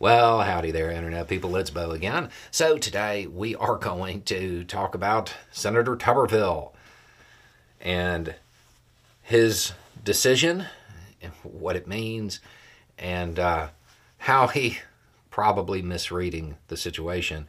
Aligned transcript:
Well, 0.00 0.42
howdy 0.42 0.70
there, 0.70 0.92
Internet 0.92 1.26
people. 1.26 1.56
It's 1.56 1.70
Beau 1.70 1.90
again. 1.90 2.30
So, 2.52 2.78
today 2.78 3.26
we 3.26 3.56
are 3.56 3.74
going 3.74 4.22
to 4.22 4.62
talk 4.62 4.94
about 4.94 5.34
Senator 5.50 5.96
Tuberville 5.96 6.70
and 7.80 8.36
his 9.22 9.72
decision, 10.04 10.66
and 11.20 11.32
what 11.42 11.74
it 11.74 11.88
means, 11.88 12.38
and 12.96 13.40
uh, 13.40 13.68
how 14.18 14.46
he 14.46 14.78
probably 15.30 15.82
misreading 15.82 16.58
the 16.68 16.76
situation. 16.76 17.48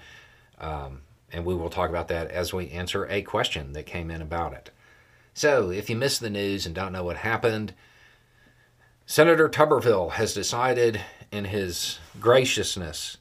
Um, 0.59 1.01
and 1.31 1.45
we 1.45 1.53
will 1.53 1.69
talk 1.69 1.91
about 1.91 2.07
that 2.07 2.31
as 2.31 2.51
we 2.51 2.71
answer 2.71 3.05
a 3.11 3.21
question 3.21 3.73
that 3.73 3.85
came 3.85 4.09
in 4.09 4.23
about 4.23 4.53
it. 4.53 4.71
So, 5.35 5.69
if 5.69 5.87
you 5.87 5.95
missed 5.95 6.19
the 6.19 6.31
news 6.31 6.65
and 6.65 6.73
don't 6.73 6.93
know 6.93 7.03
what 7.03 7.17
happened, 7.17 7.75
Senator 9.05 9.49
Tuberville 9.49 10.13
has 10.13 10.33
decided 10.33 10.99
in 11.31 11.45
his 11.45 11.99
graciousness 12.19 13.17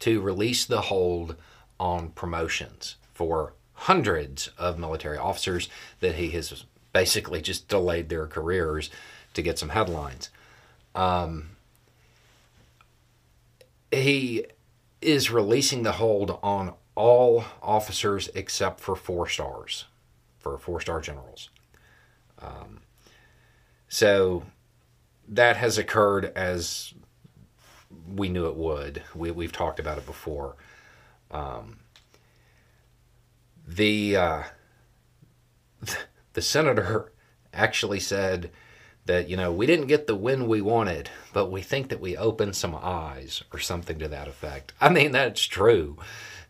to 0.00 0.20
release 0.20 0.64
the 0.64 0.82
hold 0.82 1.36
on 1.78 2.10
promotions 2.10 2.96
for 3.14 3.54
hundreds 3.74 4.48
of 4.58 4.78
military 4.78 5.18
officers 5.18 5.68
that 6.00 6.14
he 6.14 6.30
has 6.30 6.64
basically 6.92 7.42
just 7.42 7.68
delayed 7.68 8.08
their 8.08 8.26
careers 8.26 8.90
to 9.34 9.42
get 9.42 9.58
some 9.58 9.68
headlines. 9.70 10.30
Um, 10.94 11.50
he 13.90 14.46
is 15.02 15.30
releasing 15.30 15.82
the 15.82 15.92
hold 15.92 16.38
on 16.42 16.72
all 16.94 17.44
officers 17.62 18.30
except 18.34 18.80
for 18.80 18.96
four 18.96 19.28
stars, 19.28 19.84
for 20.38 20.56
four 20.58 20.80
star 20.80 21.00
generals. 21.00 21.50
Um, 22.40 22.80
so 23.88 24.42
that 25.28 25.56
has 25.56 25.78
occurred 25.78 26.32
as 26.34 26.94
we 28.14 28.28
knew 28.28 28.46
it 28.46 28.56
would. 28.56 29.02
We, 29.14 29.30
we've 29.30 29.52
talked 29.52 29.80
about 29.80 29.98
it 29.98 30.06
before. 30.06 30.56
Um, 31.30 31.78
the 33.66 34.16
uh, 34.16 34.42
the 36.32 36.42
senator 36.42 37.12
actually 37.52 38.00
said 38.00 38.50
that 39.06 39.28
you 39.28 39.36
know 39.36 39.52
we 39.52 39.66
didn't 39.66 39.86
get 39.86 40.06
the 40.06 40.14
win 40.14 40.46
we 40.46 40.60
wanted, 40.60 41.10
but 41.32 41.50
we 41.50 41.62
think 41.62 41.88
that 41.88 42.00
we 42.00 42.16
opened 42.16 42.56
some 42.56 42.74
eyes 42.80 43.42
or 43.52 43.58
something 43.58 43.98
to 43.98 44.08
that 44.08 44.28
effect. 44.28 44.72
I 44.80 44.88
mean 44.88 45.12
that's 45.12 45.42
true, 45.42 45.96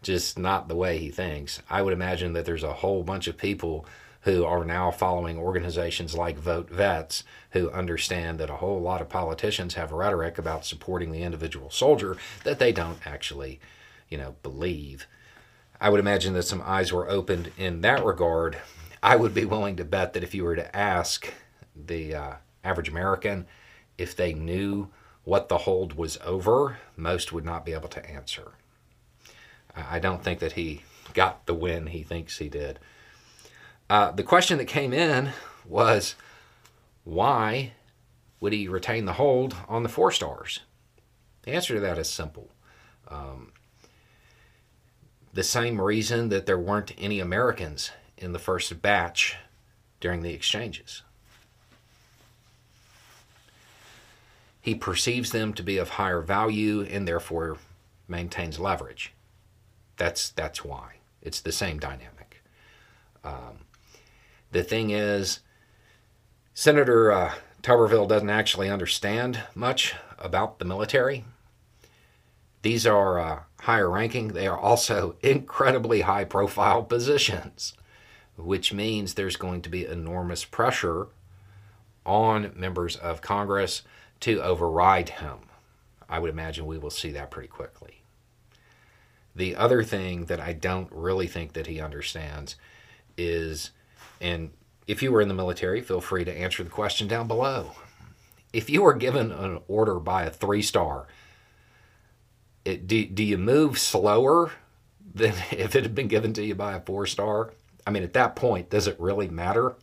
just 0.02 0.38
not 0.38 0.68
the 0.68 0.76
way 0.76 0.98
he 0.98 1.10
thinks. 1.10 1.62
I 1.70 1.82
would 1.82 1.92
imagine 1.92 2.32
that 2.34 2.44
there's 2.44 2.62
a 2.64 2.72
whole 2.72 3.02
bunch 3.02 3.28
of 3.28 3.36
people 3.36 3.86
who 4.26 4.44
are 4.44 4.64
now 4.64 4.90
following 4.90 5.38
organizations 5.38 6.16
like 6.16 6.36
Vote 6.36 6.68
Vets, 6.68 7.22
who 7.52 7.70
understand 7.70 8.40
that 8.40 8.50
a 8.50 8.56
whole 8.56 8.80
lot 8.80 9.00
of 9.00 9.08
politicians 9.08 9.74
have 9.74 9.92
rhetoric 9.92 10.36
about 10.36 10.66
supporting 10.66 11.12
the 11.12 11.22
individual 11.22 11.70
soldier 11.70 12.16
that 12.42 12.58
they 12.58 12.72
don't 12.72 12.98
actually, 13.06 13.60
you 14.08 14.18
know, 14.18 14.34
believe. 14.42 15.06
I 15.80 15.90
would 15.90 16.00
imagine 16.00 16.32
that 16.34 16.42
some 16.42 16.60
eyes 16.66 16.92
were 16.92 17.08
opened 17.08 17.52
in 17.56 17.82
that 17.82 18.04
regard. 18.04 18.58
I 19.00 19.14
would 19.14 19.32
be 19.32 19.44
willing 19.44 19.76
to 19.76 19.84
bet 19.84 20.12
that 20.14 20.24
if 20.24 20.34
you 20.34 20.42
were 20.42 20.56
to 20.56 20.76
ask 20.76 21.32
the 21.76 22.12
uh, 22.12 22.32
average 22.64 22.88
American 22.88 23.46
if 23.96 24.16
they 24.16 24.34
knew 24.34 24.88
what 25.22 25.48
the 25.48 25.58
hold 25.58 25.92
was 25.92 26.18
over, 26.24 26.78
most 26.96 27.32
would 27.32 27.44
not 27.44 27.64
be 27.64 27.74
able 27.74 27.90
to 27.90 28.10
answer. 28.10 28.54
I 29.76 30.00
don't 30.00 30.24
think 30.24 30.40
that 30.40 30.52
he 30.52 30.82
got 31.14 31.46
the 31.46 31.54
win 31.54 31.86
he 31.86 32.02
thinks 32.02 32.38
he 32.38 32.48
did. 32.48 32.80
Uh, 33.88 34.10
the 34.10 34.22
question 34.22 34.58
that 34.58 34.66
came 34.66 34.92
in 34.92 35.30
was 35.64 36.16
why 37.04 37.72
would 38.40 38.52
he 38.52 38.68
retain 38.68 39.04
the 39.04 39.14
hold 39.14 39.56
on 39.68 39.82
the 39.82 39.88
four 39.88 40.10
stars? 40.10 40.60
The 41.42 41.52
answer 41.52 41.74
to 41.74 41.80
that 41.80 41.98
is 41.98 42.10
simple. 42.10 42.50
Um, 43.08 43.52
the 45.32 45.44
same 45.44 45.80
reason 45.80 46.30
that 46.30 46.46
there 46.46 46.58
weren't 46.58 46.92
any 46.98 47.20
Americans 47.20 47.92
in 48.18 48.32
the 48.32 48.38
first 48.38 48.82
batch 48.82 49.36
during 50.00 50.22
the 50.22 50.32
exchanges. 50.32 51.02
He 54.60 54.74
perceives 54.74 55.30
them 55.30 55.54
to 55.54 55.62
be 55.62 55.78
of 55.78 55.90
higher 55.90 56.20
value 56.20 56.82
and 56.82 57.06
therefore 57.06 57.58
maintains 58.08 58.58
leverage. 58.58 59.12
That's 59.96 60.30
that's 60.30 60.64
why. 60.64 60.94
It's 61.22 61.40
the 61.40 61.52
same 61.52 61.78
dynamic. 61.78 62.42
Um, 63.22 63.65
the 64.56 64.64
thing 64.64 64.90
is, 64.90 65.40
Senator 66.54 67.12
uh, 67.12 67.34
Tuberville 67.62 68.08
doesn't 68.08 68.30
actually 68.30 68.70
understand 68.70 69.42
much 69.54 69.94
about 70.18 70.58
the 70.58 70.64
military. 70.64 71.24
These 72.62 72.86
are 72.86 73.18
uh, 73.18 73.40
higher 73.60 73.90
ranking, 73.90 74.28
they 74.28 74.46
are 74.46 74.58
also 74.58 75.16
incredibly 75.22 76.00
high 76.00 76.24
profile 76.24 76.82
positions, 76.82 77.74
which 78.36 78.72
means 78.72 79.12
there's 79.14 79.36
going 79.36 79.60
to 79.60 79.68
be 79.68 79.84
enormous 79.84 80.44
pressure 80.44 81.08
on 82.06 82.52
members 82.56 82.96
of 82.96 83.20
Congress 83.20 83.82
to 84.20 84.40
override 84.40 85.10
him. 85.10 85.38
I 86.08 86.18
would 86.18 86.30
imagine 86.30 86.64
we 86.64 86.78
will 86.78 86.90
see 86.90 87.10
that 87.10 87.30
pretty 87.30 87.48
quickly. 87.48 88.00
The 89.34 89.54
other 89.54 89.82
thing 89.82 90.26
that 90.26 90.40
I 90.40 90.54
don't 90.54 90.88
really 90.90 91.26
think 91.26 91.52
that 91.52 91.66
he 91.66 91.78
understands 91.78 92.56
is 93.18 93.72
and 94.20 94.50
if 94.86 95.02
you 95.02 95.12
were 95.12 95.20
in 95.20 95.28
the 95.28 95.34
military, 95.34 95.80
feel 95.80 96.00
free 96.00 96.24
to 96.24 96.32
answer 96.32 96.62
the 96.62 96.70
question 96.70 97.08
down 97.08 97.26
below. 97.26 97.72
If 98.52 98.70
you 98.70 98.82
were 98.82 98.94
given 98.94 99.32
an 99.32 99.60
order 99.68 99.98
by 99.98 100.24
a 100.24 100.30
three 100.30 100.62
star, 100.62 101.06
it, 102.64 102.86
do, 102.86 103.04
do 103.06 103.22
you 103.22 103.38
move 103.38 103.78
slower 103.78 104.52
than 105.14 105.34
if 105.50 105.74
it 105.76 105.82
had 105.82 105.94
been 105.94 106.08
given 106.08 106.32
to 106.34 106.44
you 106.44 106.54
by 106.54 106.74
a 106.74 106.80
four 106.80 107.06
star? 107.06 107.52
I 107.86 107.90
mean, 107.90 108.02
at 108.02 108.14
that 108.14 108.34
point, 108.34 108.70
does 108.70 108.86
it 108.86 108.98
really 108.98 109.28
matter? 109.28 109.74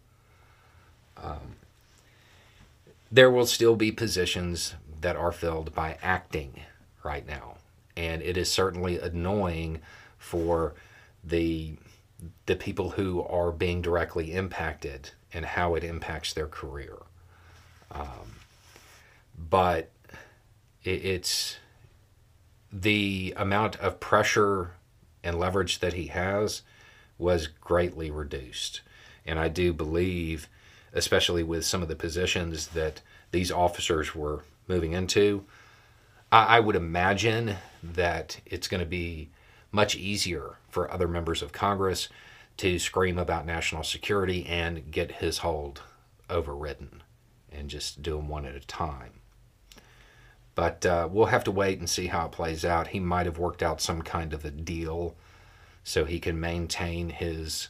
Um, 1.16 1.56
there 3.12 3.32
will 3.32 3.46
still 3.46 3.76
be 3.76 3.92
positions 3.92 4.76
that 5.02 5.16
are 5.16 5.32
filled 5.32 5.74
by 5.74 5.98
acting 6.02 6.62
right 7.04 7.26
now. 7.26 7.58
And 7.96 8.22
it 8.22 8.38
is 8.38 8.52
certainly 8.52 8.98
annoying 8.98 9.80
for 10.18 10.74
the 11.24 11.76
the 12.46 12.56
people 12.56 12.92
who 12.92 13.22
are 13.24 13.52
being 13.52 13.82
directly 13.82 14.34
impacted 14.34 15.12
and 15.34 15.46
how 15.46 15.76
it 15.76 15.84
impacts 15.84 16.34
their 16.34 16.48
career. 16.48 16.98
Um, 17.92 18.36
but 19.38 19.92
it, 20.84 21.06
it's 21.06 21.58
the 22.72 23.34
amount 23.38 23.76
of 23.78 24.00
pressure 24.00 24.72
and 25.24 25.40
leverage 25.40 25.80
that 25.80 25.94
he 25.94 26.08
has 26.08 26.64
was 27.18 27.48
greatly 27.48 28.12
reduced. 28.12 28.82
And 29.26 29.40
I 29.40 29.48
do 29.48 29.74
believe, 29.74 30.50
especially 30.94 31.44
with 31.44 31.66
some 31.66 31.82
of 31.82 31.88
the 31.88 31.96
positions 31.96 32.68
that 32.68 33.02
these 33.32 33.52
officers 33.52 34.14
were 34.14 34.44
moving 34.68 34.94
into, 34.94 35.46
I, 36.32 36.58
I 36.58 36.60
would 36.60 36.76
imagine 36.76 37.56
that 37.82 38.40
it's 38.46 38.68
going 38.68 38.80
to 38.80 38.86
be 38.90 39.30
much 39.74 39.96
easier 39.96 40.60
for 40.70 40.90
other 40.90 41.08
members 41.08 41.42
of 41.42 41.52
Congress 41.52 42.08
to 42.56 42.80
scream 42.80 43.18
about 43.18 43.46
national 43.46 43.84
security 43.84 44.46
and 44.46 44.92
get 44.92 45.14
his 45.14 45.40
hold 45.40 45.82
overridden 46.30 47.02
and 47.52 47.70
just 47.70 48.02
do 48.02 48.16
them 48.16 48.30
one 48.30 48.46
at 48.46 48.56
a 48.56 48.60
time. 48.62 49.20
But 50.56 50.86
uh, 50.86 51.10
we'll 51.12 51.26
have 51.26 51.44
to 51.46 51.52
wait 51.52 51.80
and 51.80 51.90
see 51.90 52.08
how 52.08 52.28
it 52.28 52.32
plays 52.32 52.64
out. 52.64 52.90
He 52.90 53.00
might 53.00 53.26
have 53.26 53.40
worked 53.40 53.64
out 53.64 53.82
some 53.82 54.04
kind 54.04 54.34
of 54.34 54.46
a 54.46 54.52
deal 54.52 55.16
so 55.84 56.06
he 56.06 56.20
can 56.20 56.40
maintain 56.40 57.10
his 57.10 57.70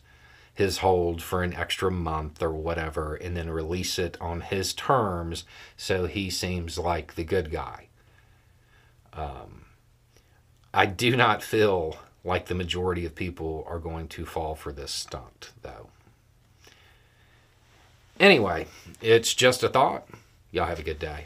his 0.55 0.79
hold 0.79 1.19
for 1.19 1.41
an 1.41 1.51
extra 1.53 1.89
month 1.89 2.39
or 2.43 2.51
whatever 2.51 3.15
and 3.15 3.35
then 3.35 3.49
release 3.49 3.97
it 3.97 4.15
on 4.21 4.39
his 4.39 4.71
terms 4.71 5.45
so 5.75 6.05
he 6.05 6.29
seems 6.29 6.77
like 6.77 7.15
the 7.15 7.23
good 7.23 7.49
guy. 7.49 7.87
Um, 9.13 9.65
I 10.73 10.85
do 10.87 11.15
not 11.15 11.43
feel 11.43 11.97
like 12.23 12.47
the 12.47 12.55
majority 12.55 13.05
of 13.05 13.15
people 13.15 13.65
are 13.67 13.79
going 13.79 14.07
to 14.09 14.25
fall 14.25 14.55
for 14.55 14.71
this 14.71 14.91
stunt, 14.91 15.51
though. 15.61 15.89
Anyway, 18.19 18.67
it's 19.01 19.33
just 19.33 19.63
a 19.63 19.69
thought. 19.69 20.07
Y'all 20.51 20.67
have 20.67 20.79
a 20.79 20.83
good 20.83 20.99
day. 20.99 21.25